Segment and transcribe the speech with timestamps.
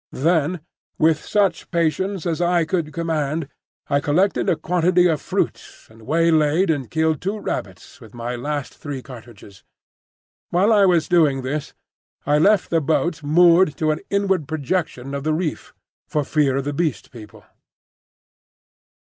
[0.13, 0.61] Then,
[0.97, 3.47] with such patience as I could command,
[3.87, 8.73] I collected a quantity of fruit, and waylaid and killed two rabbits with my last
[8.75, 9.63] three cartridges.
[10.49, 11.75] While I was doing this
[12.25, 15.71] I left the boat moored to an inward projection of the reef,
[16.07, 17.43] for fear of the Beast People.